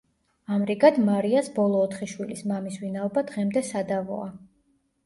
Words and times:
ამრიგად, 0.55 0.97
მარიას 1.09 1.51
ბოლო 1.59 1.83
ოთხი 1.89 2.09
შვილის 2.15 2.43
მამის 2.53 2.81
ვინაობა 2.87 3.25
დღემდე 3.33 3.67
სადავოა. 3.71 4.31